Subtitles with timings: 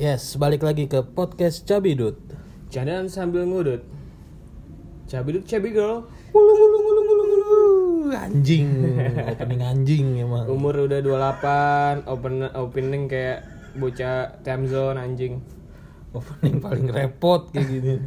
[0.00, 2.16] Yes, balik lagi ke podcast Cabidut.
[2.72, 3.84] Jangan sambil ngudut.
[5.04, 6.08] Cabidut cabi girl.
[6.32, 7.60] Mulu mulu mulu mulu mulu.
[8.08, 8.96] Anjing,
[9.28, 10.48] opening anjing emang.
[10.48, 13.44] Umur udah 28, open opening kayak
[13.76, 15.44] bocah time zone anjing.
[16.16, 18.00] Opening paling repot kayak gini.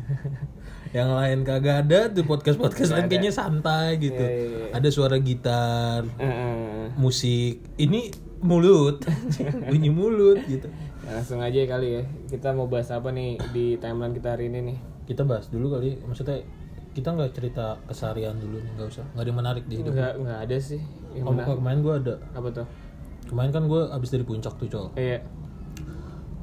[0.97, 4.17] Yang lain kagak ada tuh podcast-podcast lain kayaknya santai gitu.
[4.17, 4.65] Iya, iya, iya.
[4.73, 6.89] Ada suara gitar, Heeh.
[6.97, 7.61] musik.
[7.77, 8.09] Ini
[8.41, 9.05] mulut,
[9.69, 10.73] bunyi mulut gitu.
[11.03, 12.03] Langsung aja kali ya.
[12.27, 14.77] Kita mau bahas apa nih di timeline kita hari ini nih?
[15.03, 16.39] Kita bahas dulu kali, maksudnya
[16.93, 19.91] kita nggak cerita keseharian dulu nih, nggak usah, nggak ada yang menarik di hidup.
[19.91, 20.81] Enggak enggak ada sih.
[21.13, 22.67] Yang Oh, kemarin gue ada, Apa tuh?
[23.23, 24.91] kemarin kan gue abis dari puncak tuh cowok.
[24.95, 25.19] Iya.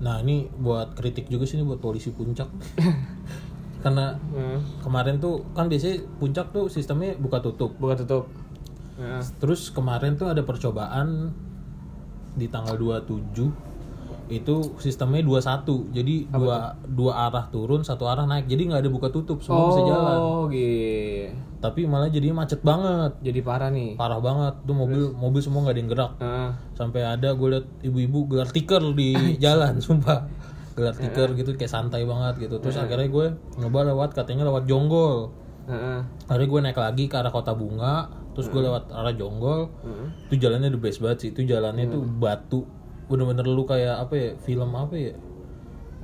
[0.00, 2.48] Nah ini buat kritik juga sih ini buat polisi puncak.
[3.84, 4.58] Karena Heeh.
[4.82, 7.72] kemarin tuh kan biasanya puncak tuh sistemnya buka tutup.
[7.78, 8.28] Buka tutup.
[9.40, 11.32] Terus kemarin tuh ada percobaan
[12.36, 13.69] di tanggal 27
[14.30, 15.90] itu sistemnya 21.
[15.90, 18.46] Jadi dua dua arah turun, satu arah naik.
[18.46, 20.16] Jadi nggak ada buka tutup, semua bisa jalan.
[20.16, 21.34] Oh, gitu.
[21.60, 23.18] Tapi malah jadi macet banget.
[23.20, 23.98] Jadi parah nih.
[23.98, 24.54] Parah banget.
[24.64, 26.12] Tuh mobil mobil semua nggak ada yang gerak.
[26.22, 26.50] Heeh.
[26.78, 29.12] Sampai ada gue liat ibu-ibu gelar tikar di
[29.44, 30.24] jalan, sumpah.
[30.78, 32.62] Gelar tikar gitu kayak santai banget gitu.
[32.62, 33.26] Terus akhirnya gue
[33.60, 35.34] nyoba lewat katanya lewat Jonggol.
[35.68, 36.00] Heeh.
[36.30, 39.68] Akhirnya gue naik lagi ke arah Kota Bunga, terus gue lewat arah Jonggol.
[39.84, 40.06] Heeh.
[40.32, 41.28] Itu jalannya the best banget sih.
[41.34, 42.62] Itu jalannya tuh batu.
[43.10, 44.30] Bener-bener lu kayak apa ya?
[44.38, 45.12] Film apa ya?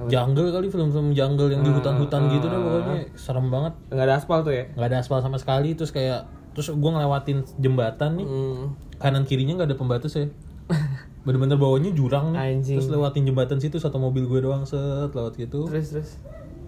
[0.05, 3.73] Jungle kali film-film jungle yang di hutan-hutan gitu deh pokoknya serem banget.
[3.89, 4.65] Enggak ada aspal tuh ya?
[4.69, 8.77] nggak ada aspal sama sekali terus kayak terus gue ngelewatin jembatan nih Hmm.
[8.97, 10.29] kanan kirinya nggak ada pembatas ya
[11.25, 12.77] bener-bener bawahnya jurang nih Anjing.
[12.77, 16.11] terus lewatin jembatan situ satu mobil gue doang set lewat gitu Terus terus.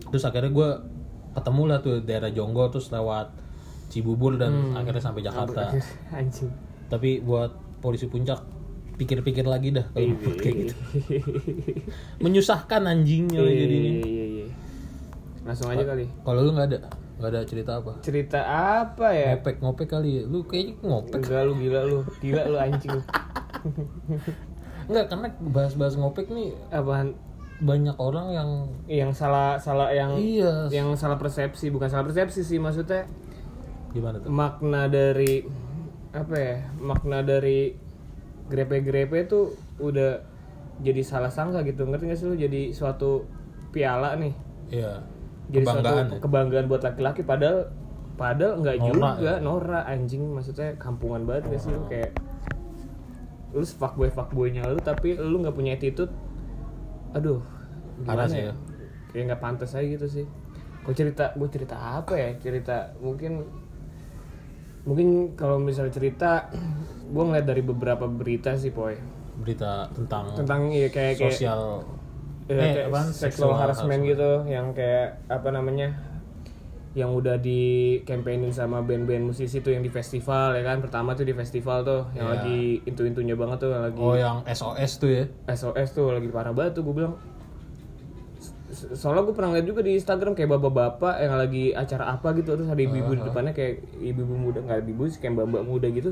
[0.06, 0.68] terus akhirnya gue
[1.32, 3.28] ketemu lah tuh daerah Jonggol terus lewat
[3.88, 5.72] Cibubur dan akhirnya sampai Jakarta
[6.10, 6.48] Anjing.
[6.86, 8.40] tapi buat polisi puncak
[8.98, 10.74] pikir-pikir lagi dah kalau buat kayak gitu
[12.24, 14.46] menyusahkan anjingnya Iya, jadi iya, iya, iya.
[15.46, 16.04] Langsung aja kali.
[16.20, 16.78] kalau lu nggak ada
[17.18, 18.40] nggak ada cerita apa Cerita
[18.78, 19.34] apa ya?
[19.34, 21.98] ngopek ngopek kali ya lu kayaknya ngopek Enggak lu gila lu.
[22.18, 22.90] Gila lu anjing.
[22.92, 23.02] lu.
[24.88, 27.14] Enggak, karena bahas-bahas ngopek nih Apaan?
[27.58, 28.50] banyak orang yang
[28.86, 33.02] Yang salah salah yang iya yang salah persepsi, bukan salah persepsi sih maksudnya
[33.90, 35.42] gimana tuh makna dari
[36.08, 36.56] apa ya?
[36.78, 37.74] Makna dari
[38.48, 40.24] grepe-grepe tuh udah
[40.80, 41.84] jadi salah sangka gitu.
[41.84, 42.36] Ngerti gak sih lu?
[42.36, 43.28] Jadi suatu
[43.70, 44.34] piala nih.
[44.72, 45.04] iya.
[45.48, 46.20] Jadi kebanggaan suatu ya.
[46.20, 47.72] kebanggaan buat laki-laki padahal
[48.20, 49.32] padahal nggak juga.
[49.40, 50.24] Nora anjing.
[50.32, 51.80] Maksudnya kampungan banget gak sih lu?
[51.88, 52.12] Kayak
[53.52, 56.12] lu fuckboy fuckboynya lu tapi lu nggak punya attitude
[57.16, 57.40] aduh
[58.04, 58.52] gimana sih ya?
[58.52, 58.54] ya.
[59.08, 60.26] kayak nggak pantas aja gitu sih.
[60.84, 62.36] Gue cerita gue cerita apa ya?
[62.36, 63.48] Cerita mungkin
[64.82, 66.46] mungkin kalau misalnya cerita
[67.08, 68.94] gue ngeliat dari beberapa berita sih poy.
[69.36, 71.82] Berita tentang tentang iya kayak kayak sosial
[72.44, 73.06] Ya, Eh, kayak apaan?
[73.06, 74.30] sexual Sexual harassment gitu.
[74.46, 75.92] yang kayak apa namanya
[76.92, 77.60] yang udah di
[78.02, 80.80] campaignin sama band-band musisi tuh yang di festival ya kan?
[80.80, 82.34] Pertama tuh di festival tuh yang Iya.
[82.34, 85.24] lagi intu-intunya banget tuh yang lagi oh yang SOS tuh ya?
[85.46, 87.14] SOS tuh lagi parah banget tuh gue bilang
[88.94, 92.70] soalnya gue pernah lihat juga di Instagram kayak bapak-bapak yang lagi acara apa gitu terus
[92.70, 96.10] ada ibu-ibu di depannya kayak ibu-ibu muda nggak ibu sih kayak mbak-mbak muda gitu.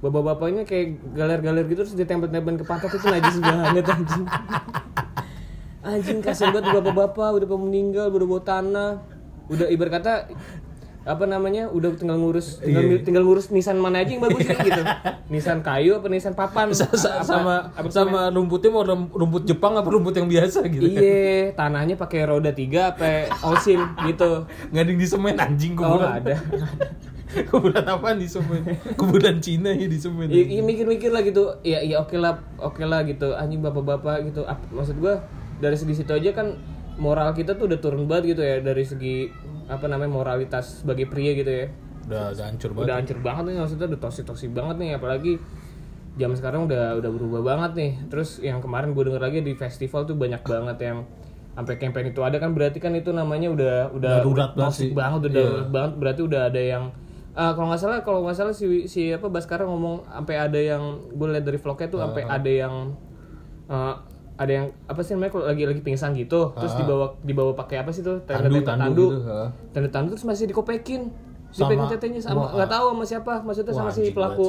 [0.00, 4.24] Bapak-bapaknya kayak galer-galer gitu terus ditempel-tempel ke pantat itu najis banget anjing.
[5.86, 8.92] Anjing kasian banget bapak-bapak udah pada meninggal udah bawa tanah.
[9.46, 10.12] Udah ibarat kata
[11.06, 14.82] apa namanya udah tinggal ngurus tinggal, tinggal ngurus nisan mana aja yang bagus gitu
[15.32, 19.72] nisan kayu apa nisan papan sa- Apa- sama apa sama rumputnya mau rum- rumput Jepang
[19.72, 24.50] apa rumput yang biasa gitu Iya, tanahnya pakai roda tiga apa osin gitu.
[24.68, 26.34] nggak ada yang di semen anjing Oh, kuburan nggak ada.
[27.48, 28.62] kuburan apaan di semen
[28.94, 31.54] kuburan Cina ya di semen Iya, iya, mikir-mikir lah gitu.
[31.60, 33.30] Iya, iya oke lah, oke lah gitu.
[33.32, 34.42] Anjing bapak-bapak gitu.
[34.70, 35.22] Maksud gua
[35.56, 36.56] dari segi situ aja kan
[36.96, 39.28] moral kita tuh udah turun banget gitu ya dari segi
[39.66, 41.66] apa namanya moralitas sebagai pria gitu ya.
[42.06, 45.32] udah udah hancur banget Udah hancur banget nih maksudnya udah toksik-toksik banget nih apalagi
[46.14, 47.92] zaman sekarang udah udah berubah banget nih.
[48.06, 50.98] Terus yang kemarin gue denger lagi di festival tuh banyak banget yang
[51.52, 55.30] sampai campaign itu ada kan berarti kan itu namanya udah udah Darurat banget banget udah
[55.32, 55.40] Iya.
[55.42, 56.84] darurat banget berarti udah ada yang
[57.32, 60.80] Ah, kalau nggak salah kalau nggak salah si si apa Baskara ngomong sampai ada yang
[61.10, 62.74] gue lihat dari vlognya tuh sampai ada yang
[63.66, 63.94] eh,
[64.36, 67.88] ada yang apa sih namanya kalau lagi lagi pingsan gitu terus dibawa dibawa pakai apa
[67.88, 69.04] sih tuh tanda Tandu, tanda tandu tandu.
[69.08, 69.40] gitu, ha.
[69.72, 71.02] tanda tandu terus masih dikopekin
[71.56, 74.46] dipegang tetenya sama nggak tahu sama siapa maksudnya wah, sama si pelaku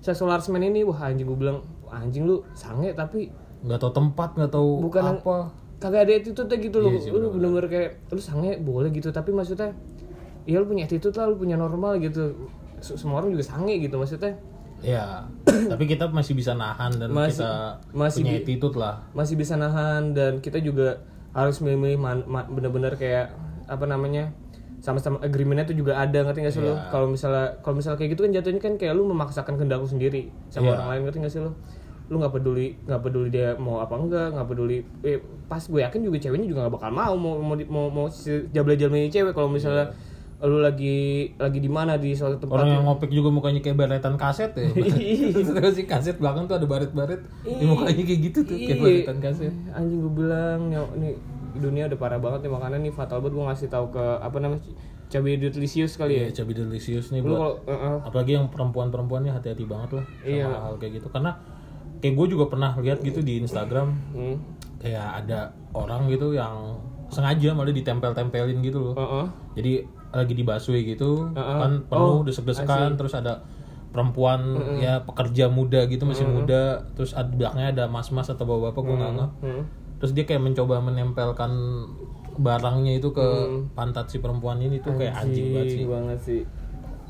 [0.00, 0.80] sexual harassment ini.
[0.80, 3.32] Wah anjing gue bilang "Wah, anjing lu sange tapi
[3.64, 5.36] nggak tahu tempat nggak tahu Bukan- apa.
[5.80, 6.92] kagak ada attitude gitu loh.
[6.92, 9.72] Iya sih, lu bener-bener kayak lu sange boleh gitu tapi maksudnya
[10.44, 12.36] ya lu punya attitude lah lu punya normal gitu.
[12.80, 14.36] Semua orang juga sange gitu maksudnya
[14.82, 15.24] ya
[15.72, 17.52] tapi kita masih bisa nahan dan Masih- kita
[17.92, 18.94] masih punya attitude lah.
[19.10, 21.00] masih bisa nahan dan kita juga
[21.30, 23.30] harus milih-milih ma- bener-bener kayak
[23.64, 24.32] apa namanya
[24.78, 26.72] sama-sama agreementnya tuh juga ada ngerti gak sih lo?
[26.72, 26.88] Iya.
[26.88, 30.22] kalau misalnya kalau misalnya kayak gitu kan jatuhnya kan kayak lu memaksakan kehendak lu sendiri
[30.48, 30.74] sama Iya.
[30.74, 31.52] orang lain ngerti gak sih lo?
[32.08, 36.00] Lu nggak peduli nggak peduli dia mau apa enggak nggak peduli eh, pas gue yakin
[36.00, 39.92] juga ceweknya juga nggak bakal mau mau mau mau, mau cewek kalau misalnya
[40.40, 44.16] lu lagi lagi di mana di suatu tempat orang yang ngopek juga mukanya kayak baretan
[44.16, 44.72] kaset ya?
[45.60, 47.20] Terus si kaset belakang tuh ada baret-baret.
[47.44, 48.84] Di mukanya kayak gitu tuh kayak Iya.
[49.04, 49.52] baretan kaset.
[49.70, 51.12] Anjing gue bilang ya, nih
[51.60, 54.62] dunia udah parah banget nih makanya nih fatal banget gue ngasih tahu ke apa namanya
[55.10, 56.24] cabai delicious kali ya.
[56.30, 57.60] Ya cabai delicious nih lu buat
[58.00, 60.46] apalagi yang perempuan-perempuannya hati-hati banget lah sama Iya.
[60.48, 61.08] hal kayak gitu.
[61.12, 61.36] Karena
[62.00, 64.36] kayak gue juga pernah lihat gitu di Instagram hmm,
[64.80, 66.80] kayak ada orang gitu yang
[67.12, 68.94] sengaja malah ditempel-tempelin gitu loh.
[68.96, 69.26] Eh, eh.
[69.60, 69.72] jadi
[70.10, 71.56] lagi di busway gitu Heeh.
[71.58, 73.42] kan Oh, penuh desek-desekan terus ada
[73.90, 78.96] perempuan ya pekerja muda gitu masih muda terus ada belakangnya ada mas-mas atau bapak-bapak gue
[78.96, 79.30] nggak ngeh.
[79.42, 79.62] Hmm.
[79.98, 81.50] terus dia kayak mencoba menempelkan
[82.38, 83.26] barangnya itu ke
[83.74, 86.42] pantat si perempuan ini tuh kayak anjing banget sih banget sih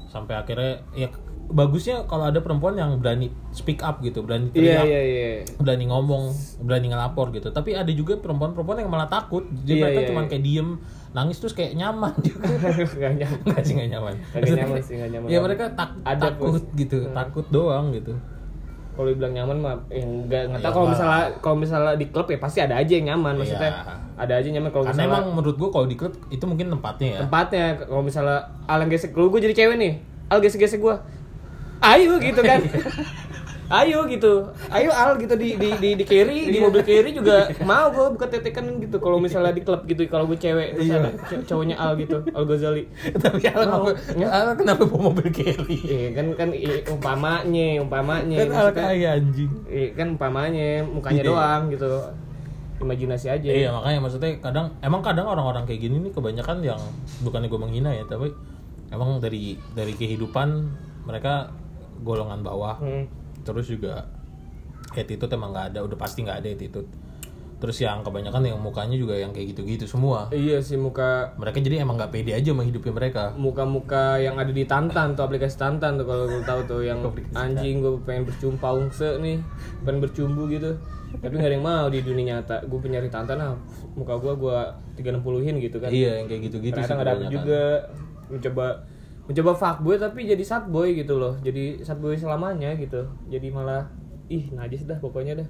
[0.09, 1.07] sampai akhirnya ya
[1.51, 5.85] bagusnya kalau ada perempuan yang berani speak up gitu berani iya teriak iya iya berani
[5.85, 6.31] ngomong
[6.61, 7.51] berani ngelapor gitu.
[7.51, 9.43] Tapi ada juga perempuan-perempuan yang malah takut.
[9.61, 10.29] Jadi Iya, mereka iya, cuma iya.
[10.29, 10.69] kayak diem
[11.11, 12.47] nangis terus kayak nyaman juga.
[12.47, 13.39] Nggak nyaman.
[13.45, 14.15] Nggak sih nggak nyaman.
[14.31, 15.27] Kagak nyaman sih, nggak nyaman.
[15.27, 18.15] ya mereka tak Ada, takut gitu takut doang gitu.
[18.91, 20.95] Kalau dibilang nyaman mah yang nggak nggak Ya, tahu kalau nggak.
[20.95, 23.35] misalnya kalau misalnya di klub ya pasti ada aja yang nyaman.
[23.35, 23.95] Maksudnya Iya.
[24.17, 24.69] ada aja nyaman.
[24.69, 27.19] Kalau karena misalnya emang menurut gua kalau di klub itu mungkin tempatnya ya.
[27.21, 29.93] Tempatnya kalau misalnya al gesek kalau gue jadi cewek nih.
[30.29, 30.95] Al gesek gesek gue
[31.83, 32.61] ayo gitu kan.
[33.71, 34.51] Ayo gitu.
[34.67, 38.27] Ayo al gitu di di di, di carry di mobil carry juga mau gue buka
[38.27, 38.99] tetekan gitu.
[38.99, 42.45] Kalau misalnya di klub gitu kalau gue cewek terus ada cow- cowoknya al gitu al
[42.45, 42.91] Ghazali.
[43.15, 43.87] Tapi Al Mau.
[43.95, 45.79] kenapa Al kenapa bawa mobil carry?
[45.87, 48.83] Eh kan kan eh, umpamanya umpamanya kan Al maksudnya.
[48.91, 49.53] kaya anjing.
[49.71, 51.31] Eh, kan umpamanya mukanya Ide.
[51.31, 51.87] doang gitu.
[52.83, 53.49] Imajinasi aja.
[53.55, 56.81] Iya makanya maksudnya kadang emang kadang orang-orang kayak gini nih kebanyakan yang
[57.23, 58.35] bukannya gue menghina ya tapi
[58.91, 60.49] emang dari dari kehidupan
[61.07, 61.55] mereka
[62.03, 62.77] golongan bawah.
[62.81, 63.07] Hmm.
[63.41, 64.05] terus juga
[64.93, 66.89] attitude emang nggak ada udah pasti nggak ada attitude.
[67.61, 70.33] Terus yang kebanyakan yang mukanya juga yang kayak gitu-gitu semua.
[70.33, 73.37] Iya sih muka mereka jadi emang nggak pede aja menghidupi mereka.
[73.37, 77.05] muka-muka yang ada di Tantan tuh aplikasi Tantan tuh kalau lu tahu tuh yang
[77.37, 79.45] anjing gue pengen bercumpa ungse nih
[79.85, 80.73] pengen bercumbu gitu.
[81.21, 82.65] Tapi nggak ada yang mau di dunia nyata.
[82.65, 83.53] Gue penyari Tantan ah
[83.93, 84.59] muka gue gue
[85.05, 85.93] 360-in gitu kan.
[85.93, 87.65] Iya yang kayak gitu-gitu ternyata sih nggak dapet juga.
[88.33, 88.67] Mencoba
[89.31, 91.39] mencoba fuckboy tapi jadi sadboy gitu loh.
[91.39, 93.07] Jadi sadboy selamanya gitu.
[93.31, 93.87] Jadi malah
[94.27, 95.49] ih najis dah pokoknya dah.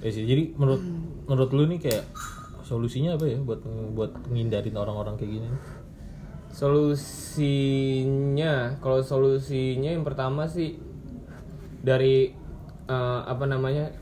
[0.00, 0.80] Ya sih, jadi menurut
[1.28, 2.08] menurut lu nih kayak
[2.64, 3.60] solusinya apa ya buat
[3.92, 5.52] buat ngindarin orang-orang kayak gini?
[6.48, 7.92] Solusinya
[8.80, 10.80] kalau solusinya yang pertama sih
[11.84, 12.32] dari
[12.88, 13.92] eh, apa namanya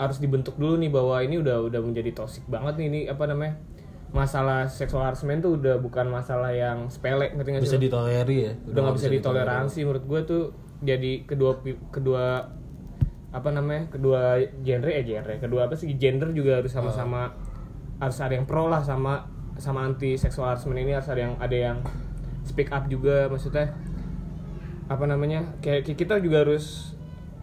[0.00, 3.60] harus dibentuk dulu nih bahwa ini udah udah menjadi toxic banget nih ini apa namanya
[4.14, 8.52] masalah seksual harassment tuh udah bukan masalah yang sepele ngerti nggak sih bisa ditoleri ya?
[8.70, 9.78] Udah nggak bisa ditoleransi.
[9.82, 10.42] menurut gue tuh
[10.86, 11.58] jadi kedua
[11.90, 12.24] kedua
[13.34, 17.34] apa namanya kedua genre eh genre kedua apa sih gender juga harus sama-sama
[17.98, 19.26] harus ada yang pro lah sama
[19.58, 21.78] sama anti seksual harassment ini harus ada yang ada yang
[22.46, 23.74] speak up juga maksudnya
[24.86, 26.94] apa namanya kayak kayak kita juga harus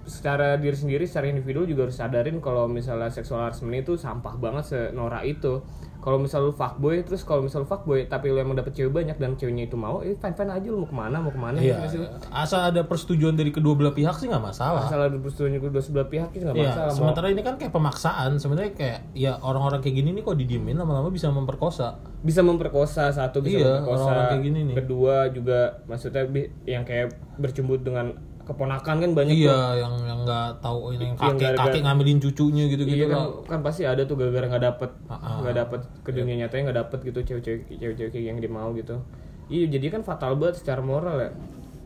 [0.08, 4.64] secara diri sendiri secara individu juga harus sadarin kalau misalnya seksual harassment itu sampah banget
[4.72, 5.60] senora itu
[6.02, 9.16] kalau misal lu fuckboy terus kalau misal lu fuckboy tapi lu emang dapet cewek banyak
[9.16, 11.58] dan ceweknya itu mau eh fine fine aja lu mau ke mana mau ke mana
[11.58, 12.10] Iya, gitu sih.
[12.28, 14.84] asal ada persetujuan dari kedua belah pihak sih nggak masalah.
[14.84, 18.32] masalah persetujuan kedua sebelah pihak itu nggak Iya, masalah mau sementara ini kan kayak pemaksaan.
[18.36, 22.02] Sebenarnya kayak ya orang-orang kayak gini nih kok didiemin lama-lama bisa memperkosa.
[22.20, 24.76] bisa memperkosa satu bisa Iya, memperkosa orang-orang kayak gini nih.
[24.78, 26.24] kedua juga maksudnya
[26.64, 29.48] yang kayak bercembut dengan keponakan kan banyak tuh.
[29.48, 33.08] Iya, yang yang nggak tahu ini yang Yang kakek gara-gara- kakek ngambilin cucunya gitu-gitu iya
[33.08, 33.30] kan, kan.
[33.48, 34.90] kan pasti ada tuh gara-gara nggak dapet.
[35.08, 39.00] Ah, nggak dapet ke dunia nyatanya nggak dapet gitu cewek-cewek cewek-cewek yang dia mau gitu.
[39.48, 41.32] Iya jadi kan fatal banget secara moral ya.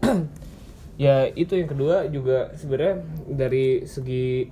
[0.96, 4.48] Ya itu yang kedua juga sebenarnya dari segi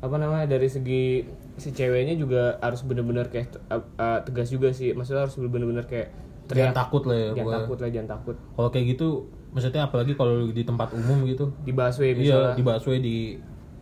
[0.00, 1.24] apa namanya dari segi
[1.56, 4.92] si ceweknya juga harus bener-bener kayak uh, uh, tegas juga sih.
[4.92, 6.12] Maksudnya harus bener-bener kayak
[6.50, 7.30] Jangan takut lah ya.
[7.32, 8.36] jangan takut lah jangan takut.
[8.36, 9.08] Kalau kayak gitu,
[9.50, 11.50] maksudnya apalagi kalau di tempat umum gitu.
[11.60, 13.16] di busway Iya, misalnya di busway di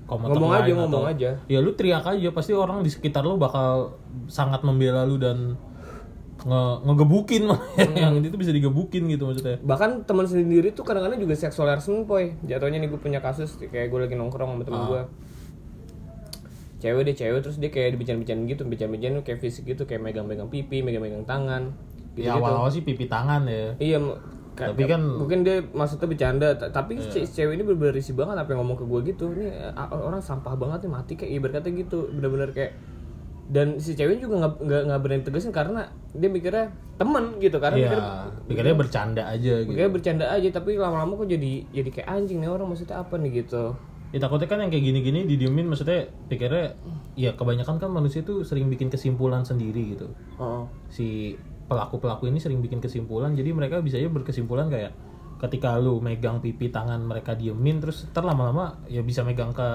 [0.04, 1.30] komuter Ngomong aja, lain ngomong atau- aja.
[1.44, 3.92] Ya lu teriak aja, pasti orang di sekitar lu bakal
[4.26, 5.60] sangat membela lu dan
[6.38, 7.60] nge ngegebukin mah.
[7.74, 7.92] Hmm.
[7.92, 9.58] yang itu bisa digebukin gitu maksudnya.
[9.60, 13.88] bahkan teman sendiri tuh kadang-kadang juga seksual harassment boy jatuhnya nih gue punya kasus kayak
[13.88, 14.86] gue lagi nongkrong sama temen Ah.
[14.86, 15.02] gue
[16.78, 20.78] cewek deh cewek terus dia kayak dibican-bican gitu bican-bican kayak fisik gitu kayak megang-megang pipi
[20.78, 21.74] megang-megang tangan
[22.14, 23.74] gitu Ya awal-awal sih pipi tangan ya.
[23.78, 23.98] iya
[24.58, 28.12] m- Ka- Tapi kan mungkin dia maksudnya bercanda ta- tapi si cewek ini bener-bener risih
[28.12, 29.24] banget apa yang ngomong ke gue gitu.
[29.30, 32.10] Ini a- orang sampah banget nih mati kayak ibaratnya gitu.
[32.10, 32.72] Bener-bener kayak
[33.48, 37.56] dan si cewek juga nggak nggak nggak berani tegasin karena dia mikirnya temen gitu.
[37.56, 38.00] Karena Iya, mikir
[38.44, 39.68] pikirnya bercanda aja gitu.
[39.70, 43.40] mikirnya bercanda aja tapi lama-lama kok jadi jadi kayak anjing nih orang maksudnya apa nih
[43.40, 43.72] gitu.
[44.08, 46.72] Ya takutnya kan yang kayak gini-gini didiemin maksudnya pikirnya
[47.12, 50.08] ya kebanyakan kan manusia tuh sering bikin kesimpulan sendiri gitu.
[50.36, 50.64] oh.
[50.88, 51.36] Si
[51.68, 54.96] pelaku-pelaku ini sering bikin kesimpulan jadi mereka bisa aja berkesimpulan kayak
[55.38, 59.68] ketika lu megang pipi tangan mereka diemin terus ntar lama-lama ya bisa megang ke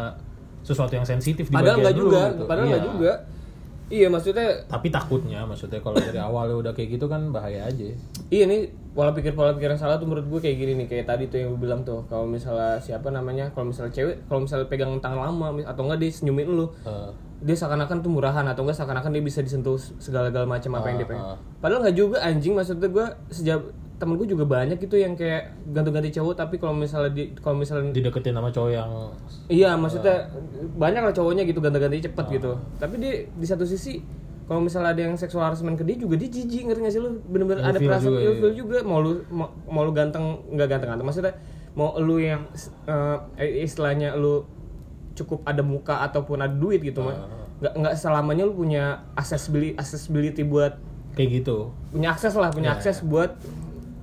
[0.64, 2.44] sesuatu yang sensitif di padahal bagian nggak lu juga gitu.
[2.50, 2.90] padahal nggak Iya.
[2.92, 3.12] juga
[3.92, 7.92] iya maksudnya Tapi takutnya maksudnya kalau dari awal udah kayak gitu kan bahaya aja.
[8.32, 11.06] Iya nih pola pikir pola pikir yang salah tuh menurut gue kayak gini nih kayak
[11.10, 14.70] tadi tuh yang gue bilang tuh kalau misalnya siapa namanya kalau misalnya cewek kalau misalnya
[14.70, 17.10] pegang tangan lama atau enggak dia senyumin lu Eh,
[17.44, 21.10] dia seakan-akan tuh murahan atau enggak seakan-akan dia bisa disentuh segala-gala macam apa yang dia
[21.10, 21.38] pengen ah.
[21.60, 23.60] padahal nggak juga anjing maksudnya gue sejak
[24.04, 27.90] temen gue juga banyak gitu yang kayak ganti-ganti cowok tapi kalau misalnya di kalau misalnya
[27.90, 28.92] dideketin sama cowok yang
[29.48, 30.28] Iya, maksudnya
[30.76, 32.32] banyak lah cowoknya gitu ganti-ganti cepet Ah.
[32.32, 32.52] gitu.
[32.78, 34.04] Tapi dia di satu sisi
[34.44, 37.16] kalau misalnya ada yang seksual harassment ke dia juga dia jijik ngerti gak sih lu
[37.24, 41.34] bener-bener ada perasaan juga, ilfil juga mau lu mau, mau lu ganteng nggak ganteng-ganteng maksudnya
[41.74, 42.44] mau lu yang
[43.34, 44.44] eh, istilahnya lu
[45.14, 47.48] cukup ada muka ataupun ada duit gitu mah Ah.
[47.62, 48.84] nggak nggak selamanya lu punya
[49.16, 50.76] accessibility accessibility buat
[51.14, 53.32] kayak gitu punya akses lah Iya, punya akses buat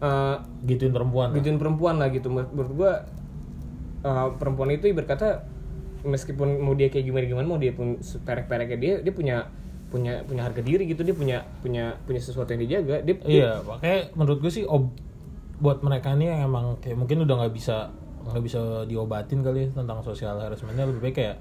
[0.00, 1.32] eh, gituin perempuan.
[1.32, 2.28] gituin perempuan lah gitu.
[2.28, 2.92] Menurut gua
[4.02, 5.44] eh, perempuan itu berkata
[6.00, 9.36] meskipun mau dia kayak gimana gimana mau dia pun perek pereknya dia dia punya
[9.90, 11.02] punya punya harga diri gitu.
[11.02, 13.02] Dia punya punya punya sesuatu yang dijaga.
[13.02, 14.94] Dia, dia- Iya, makanya menurut gue sih ob
[15.60, 19.68] buat mereka ini yang emang kayak mungkin udah nggak bisa nggak bisa diobatin kali ya
[19.74, 21.36] tentang sosial harassmentnya lebih baik kayak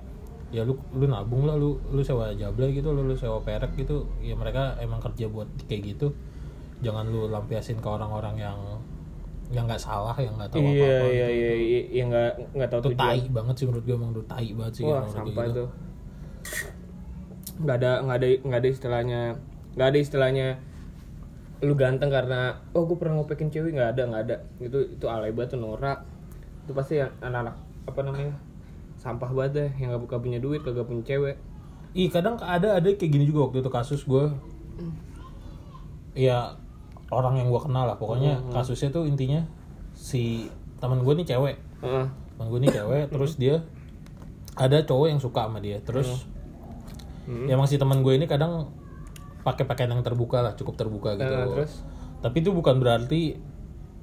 [0.50, 4.10] ya lu lu nabung lah lu lu sewa jablay gitu lu, lu sewa perek gitu.
[4.20, 6.12] Ya mereka emang kerja buat kayak gitu
[6.79, 8.59] jangan lu lampiasin ke orang-orang yang
[9.50, 11.36] yang nggak salah yang nggak tahu iya apa-apa iya gitu.
[11.41, 13.01] iya iya yang nggak nggak tahu itu tujuan.
[13.01, 15.65] tai banget sih menurut gue emang udah tai banget sih wah sampah itu
[17.59, 19.21] nggak ada nggak ada nggak ada istilahnya
[19.75, 20.48] nggak ada istilahnya
[21.59, 23.75] lu ganteng karena oh gue pernah ngopekin cewek.
[23.75, 24.36] Nggak ada nggak ada.
[24.63, 26.07] Itu itu alay banget tuh norak.
[26.63, 28.33] Itu pasti yang anak-anak apa namanya
[29.00, 31.36] sampah banget deh yang gak, gak punya duit kagak punya cewek.
[31.95, 34.31] Ih kadang ada ada kayak gini juga waktu itu kasus gue
[36.15, 36.55] ya
[37.10, 37.96] orang yang gue kenal lah.
[37.96, 39.42] Pokoknya kasusnya tuh intinya
[39.92, 40.48] si
[40.78, 41.56] teman gue nih cewek.
[41.82, 42.06] Heeh.
[42.34, 43.60] teman gue nih cewek terus dia
[44.56, 45.80] ada cowok yang suka sama dia.
[45.82, 46.24] Terus
[47.46, 48.74] ya emang si teman gue ini kadang
[49.39, 51.86] pakai pakaian yang terbuka lah cukup terbuka gitu Nah, terus?
[52.20, 53.38] tapi itu bukan berarti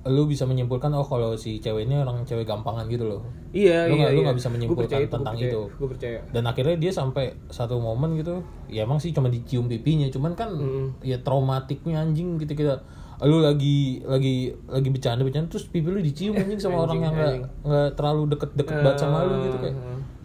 [0.06, 3.20] lu bisa menyimpulkan oh kalau si cewek ini orang cewek gampangan gitu loh
[3.50, 4.30] iya Lu iya lu iya.
[4.30, 5.60] nggak bisa menyimpulkan tentang itu.
[5.66, 8.38] gue percaya dan akhirnya dia sampai satu momen gitu
[8.70, 10.54] ya emang sih cuma dicium pipinya cuman kan
[11.02, 12.80] ya traumatiknya anjing gitu kita
[13.24, 17.34] lu lagi lagi lagi bercanda bercanda terus pipi lu dicium anjing sama orang yang nggak
[17.64, 19.76] nggak terlalu deket-deket banget sama lu gitu kayak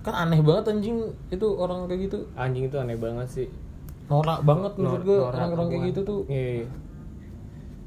[0.02, 0.98] kan aneh banget anjing
[1.30, 3.48] itu orang kayak gitu anjing itu aneh banget sih
[4.12, 6.44] norak banget menurut gue orang-orang kayak gitu tuh Iya.
[6.62, 6.68] iya.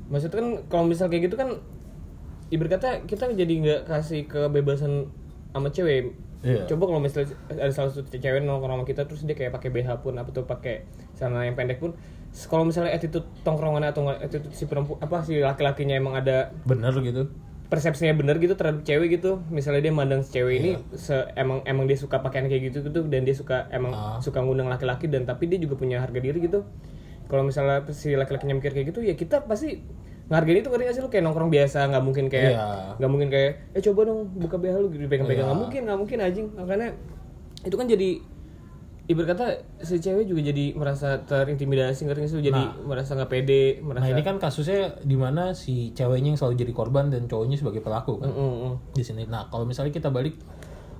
[0.05, 1.49] Maksudnya kan kalau misal kayak gitu kan
[2.55, 5.11] ibarat kata kita jadi nggak kasih kebebasan
[5.51, 6.15] sama cewek.
[6.41, 6.65] Iya.
[6.67, 10.01] Coba kalau misalnya ada salah satu cewek nongkrong sama kita terus dia kayak pakai BH
[10.01, 10.85] pun apa tuh pakai
[11.15, 11.97] celana yang pendek pun
[12.45, 17.31] kalau misalnya attitude tongkrongan atau attitude si perempuan apa si laki-lakinya emang ada bener gitu
[17.65, 20.79] persepsinya bener gitu terhadap cewek gitu misalnya dia mandang si cewek ini Iya.
[20.93, 24.19] se- emang emang dia suka pakaian kayak gitu gitu dan dia suka emang Ah.
[24.19, 26.61] suka ngundang laki-laki dan tapi dia juga punya harga diri gitu
[27.25, 29.81] kalau misalnya si laki-lakinya mikir kayak gitu ya kita pasti
[30.25, 32.67] ngargain itu ngerti gak sih lu kayak nongkrong biasa nggak mungkin kayak Iya.
[32.97, 35.49] nggak mungkin kayak eh coba dong buka BH lu gitu pegang-pegang Iya.
[35.49, 36.89] nggak mungkin nggak mungkin anjing makanya
[37.61, 38.11] itu kan jadi
[39.05, 39.47] ibarat kata
[39.79, 44.01] si cewek juga jadi merasa terintimidasi ngerti gak sih lu jadi merasa nggak pede merasa
[44.01, 47.81] nah ini kan kasusnya di mana si ceweknya yang selalu jadi korban dan cowoknya sebagai
[47.81, 48.75] pelaku kan Mm, mm, mm.
[48.93, 49.23] di sini.
[49.25, 50.41] Nah, kalau misalnya kita balik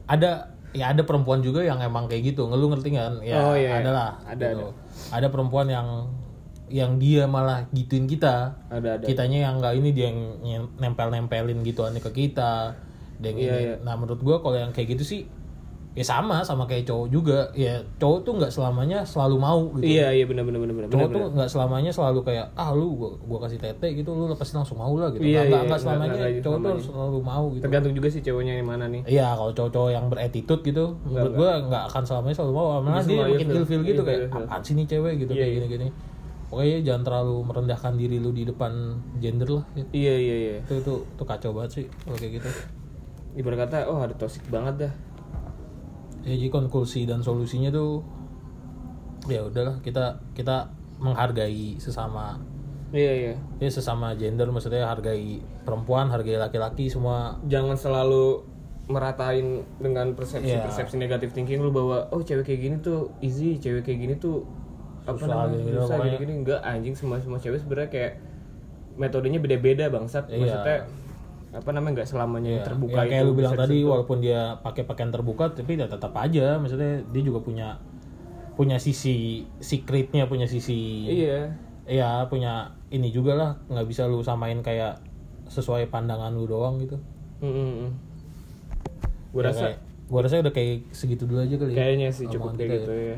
[0.05, 2.45] ada ya ada perempuan juga yang emang kayak gitu.
[2.45, 3.25] Ngeluh ngerti kan?
[3.25, 3.81] Ya Oh, iya, iya.
[3.81, 4.11] ada lah.
[4.27, 4.67] Ada, gitu.
[5.09, 6.13] Ada perempuan yang
[6.67, 8.57] yang dia malah gituin kita.
[8.69, 12.73] ada ada Kitanya yang enggak ini dia yang nyen- nempel-nempelin gitu aneh ke kita.
[13.15, 13.65] Dan Iya, ini.
[13.65, 13.75] iya.
[13.81, 15.23] Nah, menurut gua kalau yang kayak gitu sih
[15.95, 17.39] ya sama sama kayak cowok juga.
[17.53, 19.87] Ya cowok tuh nggak selamanya selalu mau gitu.
[19.87, 20.91] Iya iya benar benar benar benar.
[20.91, 24.53] Cowok tuh nggak selamanya selalu kayak ah lu gua, gua kasih tete gitu lu pasti
[24.53, 25.23] langsung mau lah gitu.
[25.23, 27.63] Iya, Nggak- iya, nggak selamanya nggak gitu cowok tuh harus selalu mau gitu.
[27.63, 29.03] Tergantung juga sih cowoknya yang mana nih.
[29.07, 32.67] Iya, kalau cowok-cowok yang beretitude gitu, menurut gua nggak akan selamanya selalu mau.
[32.81, 33.61] Malah dia malah makin ilfil.
[33.61, 34.43] ilfil gitu Iya, kayak ilfil.
[34.43, 35.59] apaan sih nih cewek gitu Iya, kayak iya.
[35.63, 35.89] gini-gini.
[36.55, 39.65] Pokoknya jangan terlalu merendahkan diri lu di depan gender lah.
[39.75, 39.85] Ya.
[39.91, 40.57] Iya iya iya.
[40.63, 42.49] Itu itu itu kacau banget sih kalau kayak gitu.
[43.35, 44.93] Ibarat kata oh ada toxic banget dah.
[46.23, 48.07] Ya jadi konklusi dan solusinya tuh
[49.27, 50.71] ya udahlah kita kita
[51.03, 52.39] menghargai sesama
[52.95, 53.35] Iya iya.
[53.59, 58.47] ya sesama gender maksudnya hargai perempuan hargai laki-laki semua Jangan selalu
[58.87, 60.63] meratain dengan persepsi Iya.
[60.63, 64.47] persepsi negatif thinking lu bahwa oh cewek kayak gini tuh easy, cewek kayak gini tuh
[65.07, 65.59] Susah, namanya?
[65.61, 66.11] susah pokoknya.
[66.15, 66.33] gini-gini.
[66.39, 68.13] Enggak anjing semua semua cewek sebenarnya kayak
[68.95, 70.25] metodenya beda-beda bangsat.
[70.27, 70.39] Iya.
[70.41, 70.79] maksudnya
[71.55, 73.89] apa namanya nggak selamanya yang Ya, terbuka ya, kayak itu lu bilang tadi disentuh.
[73.89, 77.79] walaupun dia pakai pakaian terbuka tapi ya tetap aja maksudnya dia juga punya
[78.55, 81.55] punya sisi secretnya punya sisi iya.
[81.85, 84.99] Ya punya ini juga lah nggak bisa lu samain kayak
[85.47, 86.97] sesuai pandangan lu doang gitu.
[89.31, 91.77] Gue Ya, rasa kayak- gua rasa udah kayak segitu dulu aja kali ya.
[91.77, 93.17] Kayaknya sih cukup kayak kita gitu ya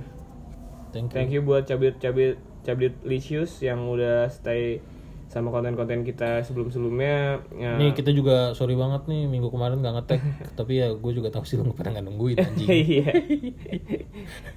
[0.97, 4.81] thank you Thank you buat cabit-cabit cabit licious yang udah stay
[5.27, 7.43] sama konten-konten kita sebelum-sebelumnya.
[7.53, 7.75] Ya.
[7.77, 10.21] nih kita juga sorry banget nih minggu kemarin nggak ngetek
[10.59, 13.11] tapi ya gue juga tahu sih lu pada nggak nungguin anjing Iya.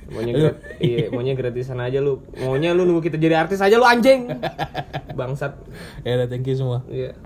[0.07, 2.21] maunya grat- iya, maunya gratisan aja lu.
[2.39, 4.29] Maunya lu nunggu kita jadi artis aja lu anjing.
[5.19, 5.57] Bangsat.
[6.01, 7.17] ya udah thank you semua Iya.